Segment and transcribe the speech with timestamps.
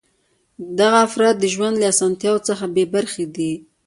[0.79, 3.51] دغه افراد د ژوند له اسانتیاوو څخه بې برخې دي.